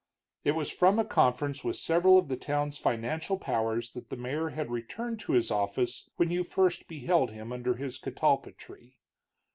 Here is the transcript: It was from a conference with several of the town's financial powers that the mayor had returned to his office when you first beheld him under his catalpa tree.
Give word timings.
It 0.43 0.53
was 0.53 0.71
from 0.71 0.97
a 0.97 1.05
conference 1.05 1.63
with 1.63 1.75
several 1.75 2.17
of 2.17 2.27
the 2.27 2.35
town's 2.35 2.79
financial 2.79 3.37
powers 3.37 3.91
that 3.91 4.09
the 4.09 4.15
mayor 4.17 4.49
had 4.49 4.71
returned 4.71 5.19
to 5.19 5.33
his 5.33 5.51
office 5.51 6.09
when 6.15 6.31
you 6.31 6.43
first 6.43 6.87
beheld 6.87 7.29
him 7.29 7.51
under 7.53 7.75
his 7.75 7.99
catalpa 7.99 8.53
tree. 8.57 8.97